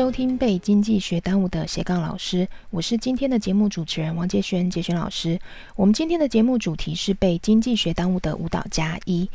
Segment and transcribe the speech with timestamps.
[0.00, 5.38] 收听被经济学耽误的斜杠老师，我是今天的节目主持人王杰轩，杰轩老师。
[5.76, 9.28] 我们今天的节目主题是被经济学耽误的舞蹈加一。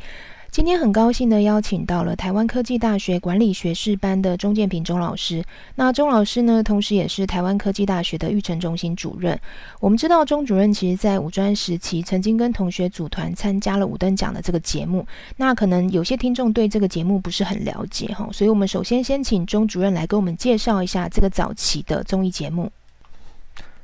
[0.50, 5.44] 今天很高兴的邀请到了台湾科技大学管理学士班的钟建平钟老师。
[5.74, 9.38] 那钟老师呢，同时也是台湾科技大学的育成中心主任。
[9.80, 15.06] 我们知道钟主任其实在五专时期曾经跟同学组团参加了五等奖的这个节目。
[15.36, 22.72] 那可能有些听众对这个节目不是很了解哈，所以我们首先先请钟主任来给我们介绍一下这个早期的综艺节目。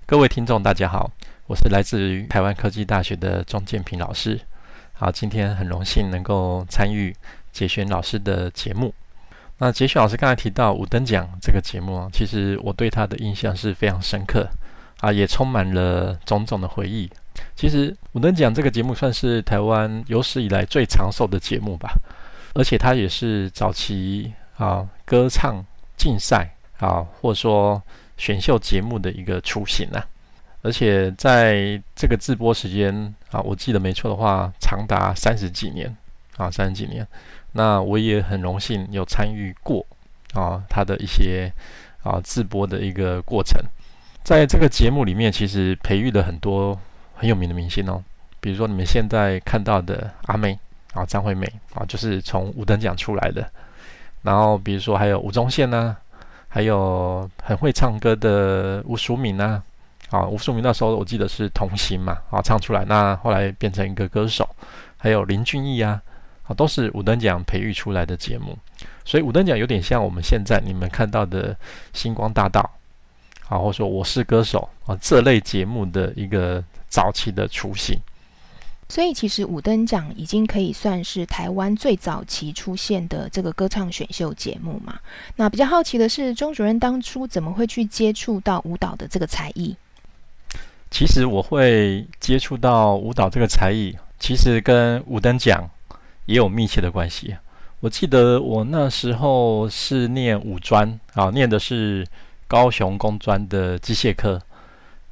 [0.06, 1.10] 各位听众大家好，
[1.46, 4.40] 我是来自于台湾科技大学的钟建平老师。
[5.02, 7.12] 好，今天很荣幸能够参与
[7.50, 8.94] 杰轩老师的节目。
[9.58, 14.48] 那杰轩老师刚才提到五等奖这个节目啊，其实我对他的印象是非常深刻
[15.00, 17.10] 啊，也充满了种种的回忆。
[17.56, 21.94] 其实五等奖这个节目算是台湾有史以来最长寿的节目吧，
[22.54, 25.66] 而且它也是早期啊歌唱
[25.96, 27.82] 竞赛啊，或者说
[28.16, 30.06] 选秀节目的一个雏形啊。
[30.62, 35.94] 而且在这个直播时间啊，我记得没错的话，长达三十几年
[36.36, 37.06] 啊，三十几年。
[37.52, 39.84] 那我也很荣幸有参与过
[40.34, 41.52] 啊，他的一些
[42.04, 43.60] 啊直播的一个过程。
[44.22, 46.78] 在这个节目里面，其实培育了很多
[47.16, 48.00] 很有名的明星哦，
[48.40, 50.56] 比如说你们现在看到的阿妹
[50.94, 53.44] 啊，张惠妹啊，就是从五等奖出来的。
[54.22, 55.96] 然后比如说还有吴宗宪呐，
[56.46, 59.60] 还有很会唱歌的吴淑敏呐。
[60.12, 64.46] 啊吴淑明那时候我记得是童星嘛，啊，唱出来，那后来变成一个歌手，
[64.98, 66.00] 还有林俊逸啊，
[66.44, 68.56] 啊，都是五等奖培育出来的节目，
[69.06, 71.56] 所以五等奖有点像我们现在你们看到的
[71.94, 72.60] 星光大道，
[73.48, 77.98] 啊，或者说我是歌手啊这类节目的一个早期的雏形。
[78.90, 84.98] 所以其实五等奖已经可以算是台湾最早期出现的这个歌唱选秀节目嘛。
[85.36, 89.74] 那比较好奇的是，钟主任当初怎么会去接触到舞蹈的这个才艺？
[90.92, 95.66] 其实我会接触到舞蹈这个才艺，其实跟五等奖
[96.26, 97.34] 也有密切的关系。
[97.80, 102.06] 我记得我那时候是念五专啊，念的是
[102.46, 104.38] 高雄工专的机械科。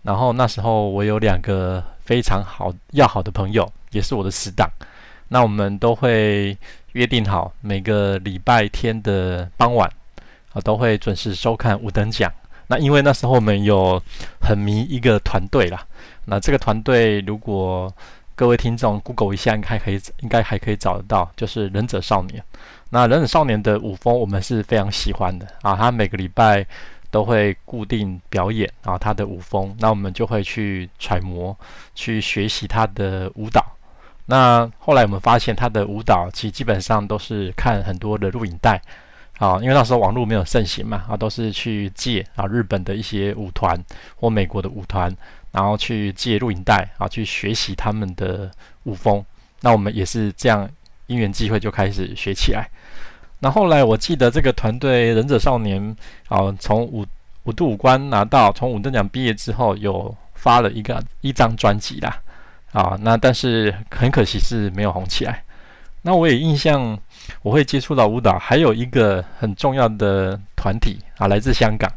[0.02, 4.68] 然后那时候我有两个非常好要好的朋友，也是我的死党。
[5.28, 6.56] 那我们都会
[6.92, 9.90] 约定好每个礼拜天的傍晚
[10.52, 12.30] 啊，都会准时收看五等奖。
[12.70, 14.00] 那因为那时候我们有
[14.40, 15.84] 很迷一个团队啦，
[16.26, 17.92] 那这个团队如果
[18.36, 22.40] 各位听众 Google 一下，应该可以应该还可以找得到，就是忍者少年。
[22.90, 26.64] 那忍者少年的舞风我们是非常喜欢的啊，他每个礼拜
[27.10, 31.58] 都会固定表演啊他的舞风，那我们就会去揣摩、
[31.96, 33.66] 去学习他的舞蹈。
[34.26, 38.80] 那后来我们发现他的舞蹈其实基本上都是看很多的录影带。
[39.40, 43.74] 啊，因为那时候网络没有盛行嘛，啊，都是去借啊日本的一些舞团
[44.16, 45.10] 或美国的舞团，
[45.50, 48.50] 然后去借录影带啊，去学习他们的
[48.82, 49.24] 舞风。
[49.62, 50.68] 那我们也是这样
[51.06, 52.68] 因缘机会就开始学起来。
[53.38, 55.96] 那后来我记得这个团队忍者少年
[56.28, 57.06] 啊，从五
[57.44, 62.20] 五度五关拿到，从五等奖毕业之后，有发了一个一张专辑啦，
[62.72, 65.42] 啊，那但是很可惜是没有红起来。
[66.02, 66.98] 那我也印象。
[67.42, 71.88] 我会接触到舞蹈，还有一个很重要的团体啊，来自香港。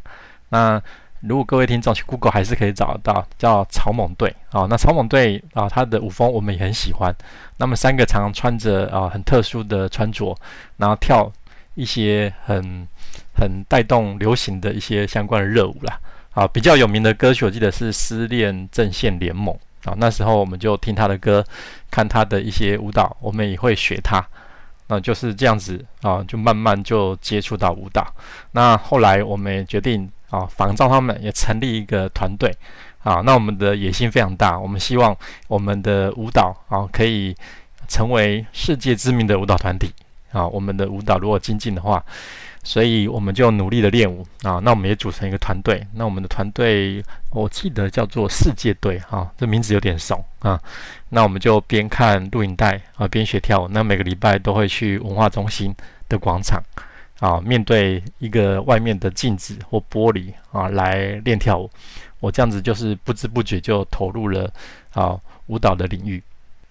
[0.49, 0.79] 那
[1.21, 4.67] 如果各位听众去 Google 还是可以找到，叫草蜢队啊。
[4.69, 7.13] 那草蜢队啊，他的舞风我们也很喜欢。
[7.57, 10.37] 那么三个常常穿着啊很特殊的穿着，
[10.77, 11.31] 然后跳
[11.73, 12.87] 一些很
[13.35, 15.99] 很带动流行的一些相关的热舞啦。
[16.31, 19.53] 啊，比较有名的歌曲我记得是《失恋阵线联盟》
[19.85, 19.93] 啊。
[19.97, 21.45] 那时候我们就听他的歌，
[21.89, 24.25] 看他的一些舞蹈，我们也会学他。
[24.87, 28.05] 那就是这样子啊，就慢慢就接触到舞蹈。
[28.51, 32.53] 那后来我们也决定啊，仿照他们也成立一个团队
[33.03, 33.21] 啊。
[33.25, 35.15] 那我们的野心非常大，我们希望
[35.47, 37.35] 我们的舞蹈啊可以
[37.87, 39.91] 成为世界知名的舞蹈团体
[40.31, 40.47] 啊。
[40.47, 42.03] 我们的舞蹈如果精进的话。
[42.63, 45.85] 所以我们就努力的练舞啊，那我们也组成一个团队。
[45.93, 50.59] 那我们的团队我记得叫做世界队哈，这名字有点怂啊。
[51.09, 53.67] 那我们就边看录影带啊，边学跳舞。
[53.67, 55.75] 那每个礼拜都会去文化中心
[56.07, 56.63] 的广场
[57.19, 61.69] 啊，面对一个外面的镜子或玻璃啊来练跳舞。
[62.19, 64.49] 我这样子就是不知不觉就投入了
[64.93, 66.23] 啊舞蹈的领域。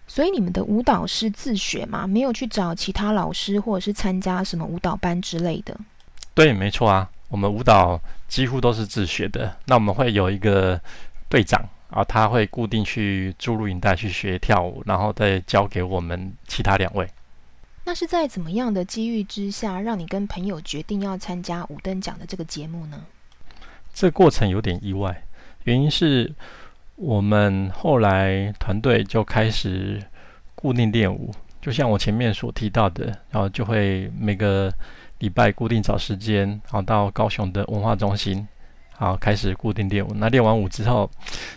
[0.06, 2.06] 所以你们的舞蹈是自学吗？
[2.06, 5.74] 没有去找其他老师，或者是参加什么舞蹈班之类的？
[6.34, 9.56] 对，没错啊，我们舞蹈几乎都是自学的。
[9.66, 10.80] 那我们会有一个
[11.28, 17.08] 队长啊，他会固定去租录影带去学跳舞，然后再教给我们其他两位。
[17.84, 23.04] 那是在怎么样的机遇之下，让你跟朋友决定要参加五等奖的这个节目呢？
[23.92, 25.24] 这过程有点意外，
[25.64, 26.32] 原因是
[27.02, 30.00] 我们后来团队就开始
[30.54, 34.72] 固定练舞，就像我前面所提到的，然后就会每个
[35.18, 38.46] 礼拜固定找时间，然后到高雄的文化中心，
[38.92, 40.14] 好开始固定练舞。
[40.14, 41.10] 那练完舞之后，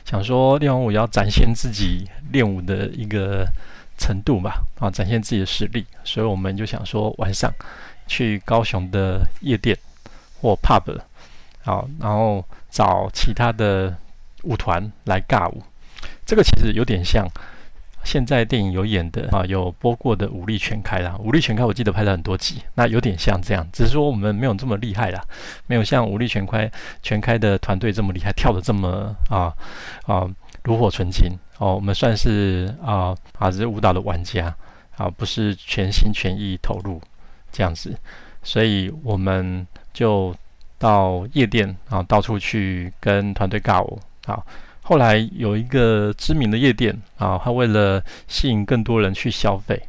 [0.04, 3.46] 想说练完舞要展现自己练舞的一个。
[3.98, 7.50] 程度吧，啊，展现自己的实力，所以我们就想说晚上
[8.08, 9.74] 去高雄的夜店
[10.42, 11.00] 或 pub，
[11.64, 13.96] 好，然后找其他的
[14.46, 15.62] 舞团来尬舞。
[16.26, 17.28] 这个其实有点像
[18.04, 25.22] 现在电影有演的啊，有播过的《武力全开》啦，《武力全开》我记得拍了很多集，那有点像这样，只是说我们没有这么厉害啦，
[25.68, 26.68] 没有像《武力全开》
[27.02, 29.54] 全开的团队这么厉害，跳的这么啊
[30.06, 30.30] 啊
[30.64, 31.32] 炉火纯青。
[31.58, 34.54] 哦，我们算是啊啊只，是舞蹈的玩家
[34.98, 37.02] 啊，不是全心全意投入
[37.52, 37.98] 这样子，
[38.44, 40.36] 所以我们就
[40.78, 44.46] 到夜店啊，到处去跟团队尬舞好。
[44.88, 49.82] 后来有一个知名的夜店啊，他为了吸引更多人去消费，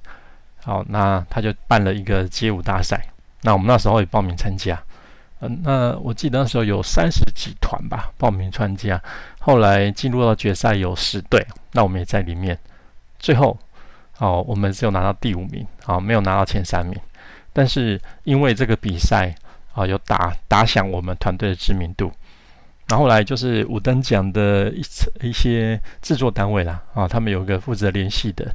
[0.65, 3.07] 好，那他就办了一个街舞大赛。
[3.43, 4.83] 那我们那时候也报名参加。
[5.41, 8.99] 嗯，那我记得那时候有三十几团吧报名参加，
[9.39, 12.59] 后来进入到决赛有十队，那我们也在里面。
[13.19, 13.59] 最后，
[14.17, 16.99] 哦，我们只有拿到第五名，啊，没有拿到前三名。
[17.53, 19.35] 但是因为这个比赛，
[19.75, 22.11] 啊，有打打响我们团队的知名度。
[22.89, 24.83] 然后来就是五等奖的一
[25.21, 28.55] 一些制作单位啦，啊，他们有个负责联系的，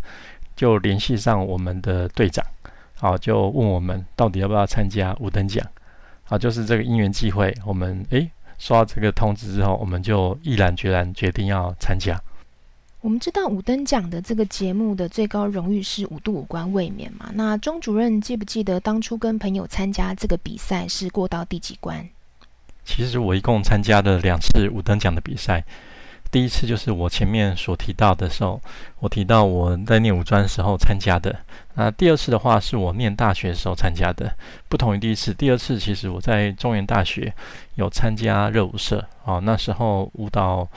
[0.55, 2.45] 就联系上我们的队长，
[2.99, 5.65] 啊，就问我们到底要不要参加五等奖。
[6.29, 12.17] 啊，就是这个因缘际会，我们诶收到这个通知之后，我们就毅然决然决定要参加。
[13.01, 17.29] 我们知道五等奖的这个节目的最高荣誉是五度五关卫冕嘛？
[17.33, 22.07] 那钟主任记不记得当初跟朋友参加这个比赛是过到第几关？
[22.83, 25.63] 其实我一共参加了两次五等奖的比赛。
[26.29, 28.61] 第一次就是我前面所提到的时候，
[28.99, 31.35] 我提到我在念五专时候参加的。
[31.75, 34.33] 那第二次的话是我念大学的时候参加的，
[34.69, 35.33] 不同于第一次。
[35.33, 37.33] 第二次其实我在中原大学
[37.75, 40.67] 有参加热舞社，哦，那时候舞蹈。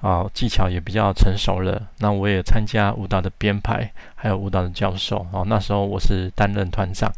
[0.00, 1.88] 啊，技巧也比较成熟了。
[1.98, 5.18] 那我也参加舞蹈的编排，还有舞蹈的教授。
[5.32, 7.12] 啊，那时候我是担任团长。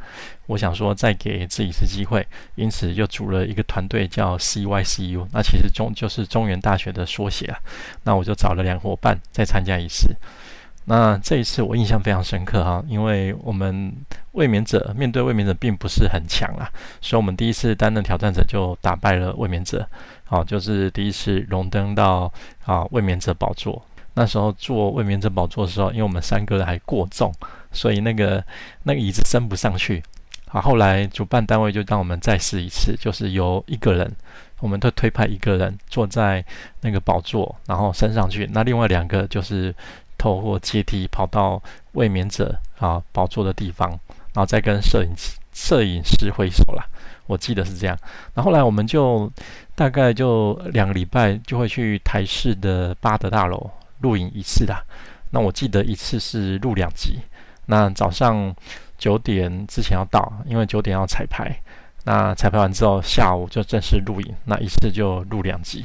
[0.47, 2.27] 我想说再给自己一次机会，
[2.57, 5.27] 因此又组了一个团队叫 CYCU。
[5.33, 7.59] 那其实中就是中原大学的缩写啊。
[8.03, 10.15] 那我就找了两伙伴再参加一次。
[10.85, 13.95] 那这一次我印象非常深刻哈，因为我们
[14.33, 16.69] 卫冕者面对卫冕者并不是很强啊，
[17.01, 19.87] 所以我们第一次担任挑战者就打败了卫冕者，
[20.25, 22.33] 好，就是第一次荣登到
[22.65, 23.81] 啊卫冕者宝座。
[24.15, 27.33] 那时候坐卫冕者宝座的时候，因为我们三个人还过重，
[27.71, 28.45] 所以那个
[28.83, 30.03] 那个椅子升不上去。
[30.49, 34.13] 好，后来主办单位就让我们再试一次，就是由一个人，
[34.59, 36.45] 我们都推派一个人坐在
[36.81, 39.73] 那个宝座，然后升上去，那另外两个就是。
[40.23, 41.61] 透过阶梯跑到
[41.95, 43.91] 卫冕者啊宝座的地方，
[44.33, 45.11] 然后再跟摄影
[45.53, 46.87] 摄影师挥手啦。
[47.27, 47.99] 我记得是这样。
[48.35, 49.29] 那后来我们就
[49.75, 53.69] 大概就两个礼拜就会去台视的巴德大楼
[54.03, 54.81] 录影一次啦。
[55.31, 57.19] 那我记得一次是录两集。
[57.67, 58.55] 那早上
[58.97, 61.53] 九点之前要到，因为九点要彩排。
[62.05, 64.35] 那彩排完之后，下午就正式录影。
[64.45, 65.85] 那一次就录两集。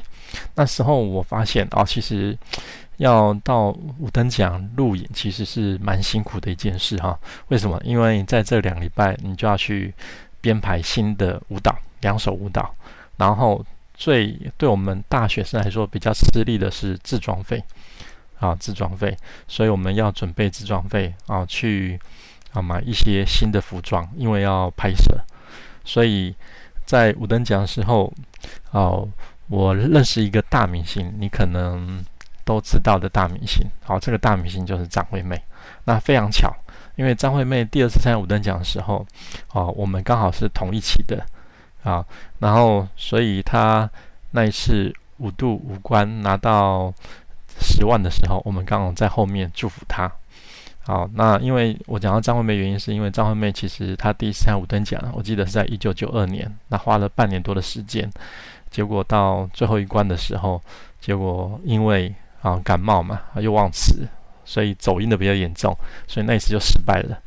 [0.53, 2.37] 那时候我发现哦，其实。
[2.97, 7.17] 要到五等奖录影，其实是蛮辛苦的一件事哈。
[7.49, 7.79] 为什么？
[7.83, 9.93] 因为在这两礼拜，你就要去
[10.41, 12.73] 编排新的舞蹈，两首舞蹈。
[13.17, 13.63] 然后
[13.93, 17.63] 最对我们大学生来说比较吃力的是自装费
[18.39, 19.15] 啊，自装费。
[19.47, 21.99] 所以我们要准备自装费啊，去
[22.53, 25.19] 啊买一些新的服装，因为要拍摄。
[25.85, 26.35] 所以
[26.83, 28.11] 在五等奖的时候，
[28.71, 29.07] 哦，
[29.47, 32.03] 我认识一个大明星，你可能。
[32.47, 35.37] 都知道的大明星，好，这个大明星就是张惠妹。
[35.83, 36.49] 那非常巧，
[36.95, 39.05] 因为张惠妹第二次参加五等奖的时候，
[39.51, 41.21] 哦，我们刚好是同一期的
[41.83, 42.05] 啊，
[42.39, 43.89] 然后所以她
[44.31, 46.93] 那一次五度五关拿到
[47.59, 50.09] 十万的时候，我们刚好在后面祝福她。
[50.83, 58.09] 好，那因为我讲到张惠妹原因，是因为张惠妹其实她第一次参加五等奖，我记得是在一九九二年，那花了半年多的时间，
[58.71, 60.61] 结果到最后一关的时候，
[61.01, 62.15] 结果因为
[62.47, 64.07] 啊，感冒嘛，又忘词，
[64.45, 65.75] 所以走音的比较严重，
[66.07, 67.21] 所以那一次就失败了。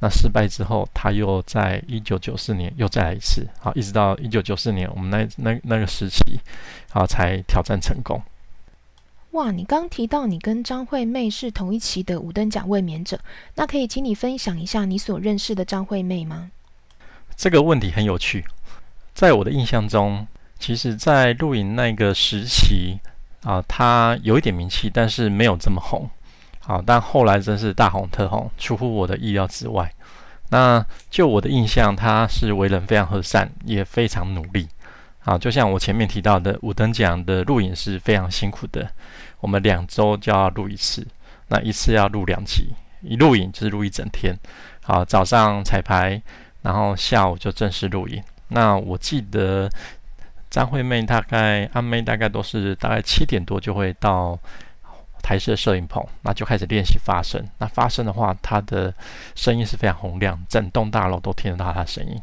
[0.00, 6.40] 那失败之后，他又在一九九四年又再来一次，好，一直到一九九四年，我们那那那个时期，
[6.90, 8.20] 好才挑战成功。
[9.32, 13.20] 哇，你刚提到你跟张惠妹是同一期的五等奖卫冕者，
[13.54, 16.50] 那可以请你分享一下你所认识的张惠妹吗？
[17.36, 18.44] 这个问题很有趣，
[19.14, 20.26] 在我的印象中，
[20.58, 22.98] 其实，在录影那个时期
[23.42, 26.08] 啊，他有一点名气，但是没有这么红。
[26.60, 29.92] 好，但后来真是大红特红，出乎我的意料之外。
[30.50, 34.68] 那就我的印象，他是为人非常和善，也非常努力。
[35.18, 38.88] 好，就像我前面提到的，五等奖的录影是非常辛苦的。
[39.40, 41.06] 我们两周就要录一次，
[41.48, 44.38] 那一次要录两集，一录影就是录一整天。
[44.82, 46.20] 好，早上彩排，
[46.62, 48.22] 然后下午就正式录影。
[48.48, 49.70] 那我记得
[50.52, 54.38] 张惠妹大概阿妹大概都是大概七点多就会到
[55.22, 57.42] 台式摄影棚，那就开始练习发声。
[57.56, 58.92] 那发声的话，她的
[59.34, 62.20] 声音是非常洪亮，整栋大楼都听得到她的声音。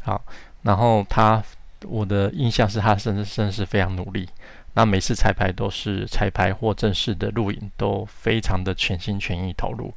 [0.00, 0.20] 好，
[0.62, 1.40] 然后她。
[1.88, 4.28] 我的印象是她甚至甚至是非常努力，
[4.74, 9.90] 那每次彩排都是彩排或正式的录影都非常的全心全意投入。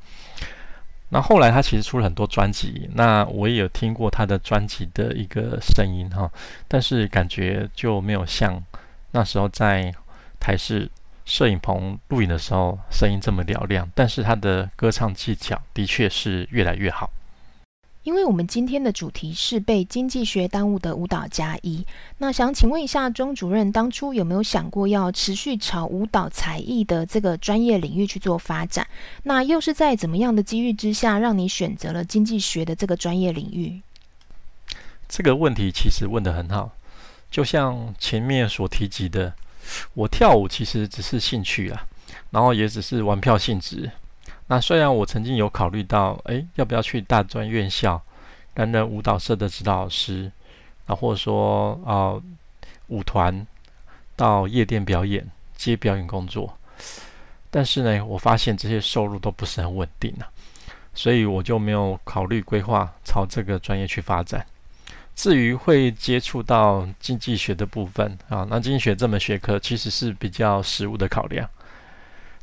[1.13, 6.27] 那后来他其实出了很多专辑，那我也有听过他的专辑的一个声音哈，
[6.67, 8.62] 但是感觉就没有像
[9.12, 9.93] 那时候在
[10.39, 10.89] 台式
[11.24, 17.12] 摄影棚录影的时候声音这么嘹亮，但是他的歌唱技巧的确是越来越好。
[18.03, 21.86] 因为我们今天的主题是被经济学耽误的舞蹈加一，
[22.17, 28.86] 那想请问一下钟主任，当初有没有想过要持续朝舞蹈才艺的这个专业领域去做发展？
[29.24, 33.81] 那又是在怎么样的机遇之下，让你选择了经济学的这个专业领域？
[35.07, 36.72] 这个问题其实问得很好，
[37.31, 39.33] 就像前面所提及的，
[39.93, 41.88] 我跳舞其实只是兴趣啊，
[42.31, 43.89] 然后也只是玩票性质。
[44.48, 48.00] 那虽然我曾经有考虑到，哎，要不要去大专院校
[48.54, 50.30] 担任舞蹈社的指导老师，
[50.86, 52.22] 啊，或者说啊，
[52.88, 53.48] 舞团
[54.18, 56.56] 到夜店表演接表演工作，
[57.50, 60.28] 但是呢，我发现这些收入都不是很稳定啊，
[60.94, 64.46] 所以我就没有考虑规划朝这个专业去发展。
[65.16, 71.50] 至于会接触到经济学的部分啊，那经济学这门学科其实是比较实务的考量，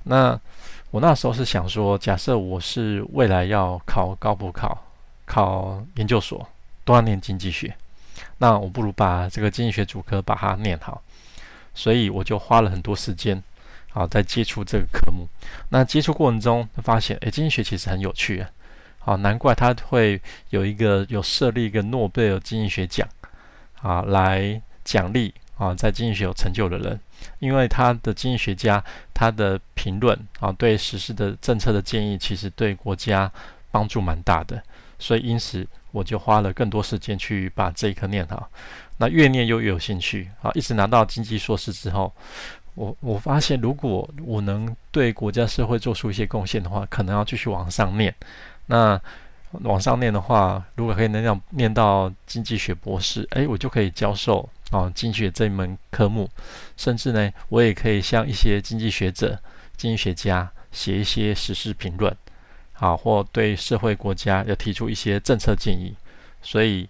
[0.05, 0.41] 那。
[0.91, 4.77] 我那时候是想说，假设我是未来要考高补考、
[5.25, 6.45] 考研究所，
[6.85, 7.73] 都要念经济学，
[8.39, 11.01] 那我不如把这个经济学主科把它念好。
[11.73, 13.41] 所以我就花了很多时间，
[13.93, 15.29] 好在接触这个科目。
[15.69, 18.51] 那接触过程中发现，诶，经济学其实很有趣啊！
[18.99, 23.09] 好，难怪他会有一个有设立一个诺贝尔经济学奖
[23.81, 26.99] 啊，来奖励啊在经济学有成就的人。
[27.39, 33.31] 因为他的经济学家，他的评论啊，对实施的政策的建议，其实对国家
[33.71, 34.63] 帮助蛮大的，
[34.99, 38.49] 所以因此我就花了更多时间去把这一科念好。
[38.97, 42.11] 那越念又越有兴趣啊，一直拿到经济硕士之后，
[42.75, 48.15] 我我发现如果我能对国家社会做出一些贡献的话，可能要继续往上念。
[48.65, 48.99] 那
[49.65, 54.49] 往上念的话，如果可以能念念到经济学博士，诶，我就可以教授。
[54.71, 56.31] 哦，经济学这一门科目，
[56.77, 59.39] 甚至呢，我也可以向一些经济学者、
[59.77, 62.17] 经济学家写一些时事评论，
[62.75, 65.95] 啊，或对社会国家要提出一些政策建议。
[66.41, 66.89] 所以，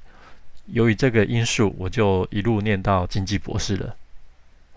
[0.66, 3.96] 由于这个因素，我就一路念到经济博士了。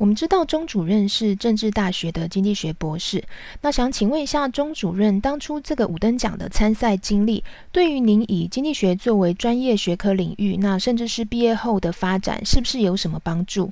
[0.04, 3.24] 我们知道钟主任是政治大学的经济学博士，
[3.62, 7.42] 那想请问一下钟主任，当初这个五等奖的参赛经历，
[7.72, 13.72] 对于您以经济学作为专业学科领域，那甚至是毕业后的发展，是不是有什么帮助？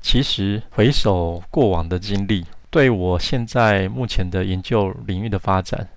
[0.00, 5.88] 其实回首过往的经历，对我现在目前的研究领域的发展，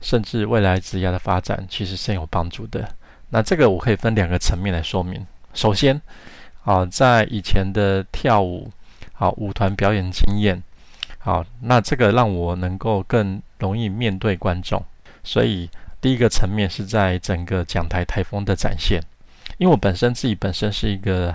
[0.00, 2.88] 甚至未来职业的发展，其实是有帮助的。
[3.30, 5.26] 那这个我可以分两个层面来说明。
[5.54, 6.00] 首先，
[6.62, 8.70] 啊，在以前的跳舞，
[9.18, 10.62] 好舞团表演经验，
[11.18, 14.82] 好，那这个让我能够更容易面对观众。
[15.24, 15.68] 所以
[16.00, 19.02] 第一个层面是在整个讲台台风的展现，
[19.56, 21.34] 因为我本身自己本身是一个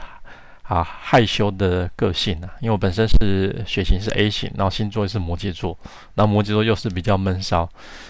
[0.62, 5.78] 啊害羞的个性啊，因为我本身是血型是 A 型，然后星座是摩羯座，
[6.14, 7.68] 那摩羯座又是比较闷骚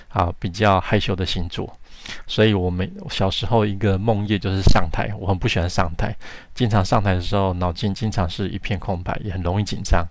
[0.09, 1.75] 啊，比较害羞的星座。
[2.25, 5.13] 所以，我们小时候一个梦魇就是上台。
[5.19, 6.15] 我很不喜欢上台，
[6.53, 10.05] 经常上台的时候，脑筋经常是一片空白，也很容易紧张。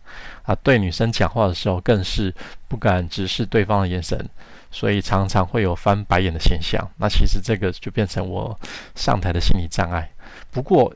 [0.45, 2.33] 啊，对女生讲话的时候，更是
[2.69, 4.29] 不敢直视对方的眼神，
[4.71, 6.89] 所以常常会有翻白眼的现象。
[6.99, 8.59] 那其实这个就变成我
[8.95, 10.09] 上台的心理障碍。
[10.51, 10.95] 不过，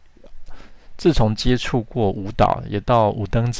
[0.96, 3.52] 自从接触过舞蹈，也到五灯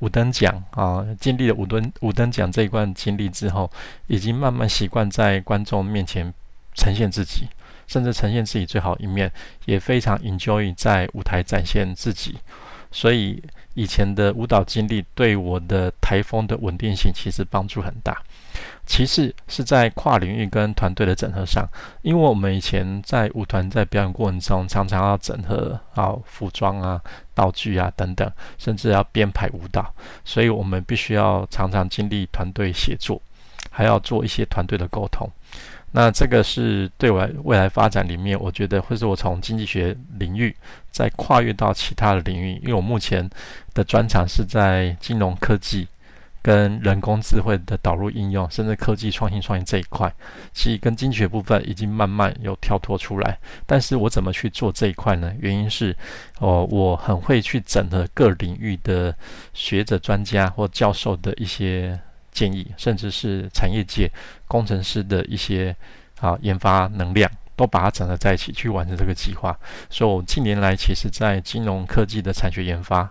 [0.00, 3.68] 五等奖啊，经历了五等五等奖这一段经历之后，
[4.06, 6.32] 已经慢慢习惯在观众面前。
[6.76, 7.48] 呈现自己，
[7.86, 9.32] 甚至呈现自己最好一面，
[9.64, 12.36] 也非常 enjoy 在舞台展现自己。
[12.92, 13.42] 所以
[13.74, 18.22] 以前的舞蹈经历对我的台风的稳定性其实帮助很大。
[18.86, 21.68] 其次是在跨领域跟团队的整合上，
[22.02, 26.98] 因为我们以前在舞团在表演过程中，常常要整合啊服装啊、
[27.34, 29.92] 道具啊等等，甚至要编排舞蹈，
[30.24, 33.20] 所以我们必须要常常经历团队协作，
[33.70, 35.28] 还要做一些团队的沟通。
[35.92, 40.54] 那这个是对我未来发展里面，我觉得会是我从经济学领域
[40.90, 43.28] 再跨越到其他的领域，因为我目前
[43.74, 45.86] 的专长是在金融科技。
[46.42, 50.08] 跟人工智慧的导入应用，甚至科技创新创新这一块，
[50.54, 53.36] 其实跟经济学部分已经慢慢有跳脱出来。
[53.66, 55.34] 但是我怎么去做这一块呢？
[55.40, 55.96] 原因是，
[56.38, 59.12] 哦，我很会去整合各领域的
[59.54, 61.98] 学者、专家或教授的一些
[62.36, 64.10] 建议，甚至是产业界
[64.46, 65.74] 工程师的一些
[66.20, 69.58] 啊研发能量，都把它整合在一起去完成这个计划。
[69.88, 73.10] 所以，我近年来其实在金融科技的产学研发。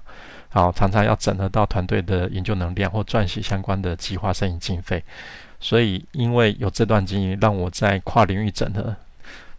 [0.50, 5.04] 好，常常要整合到团队的研究能量或撰写相关的计划申请经费，
[5.60, 8.96] 所以因为有这段经验，让我在跨领域整合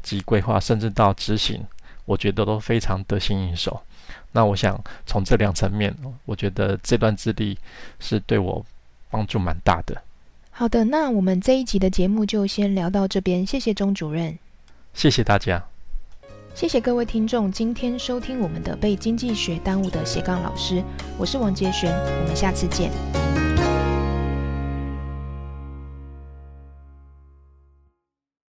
[0.02, 1.62] 及规划，甚至到执行，
[2.06, 3.82] 我觉得都非常得心应手。
[4.32, 5.94] 那我想从这两层面，
[6.24, 7.58] 我觉得这段资历
[8.00, 8.64] 是对我
[9.10, 10.02] 帮助蛮大的。
[10.50, 14.38] 好的，那我们这一集的节目就先聊到这边，谢谢钟主任，
[14.94, 15.62] 谢谢大家。
[16.54, 20.82] 谢谢各位听众今天收听我们的被经济学耽误的斜杠老师，
[21.18, 23.45] 我是王杰璇，我们下次见。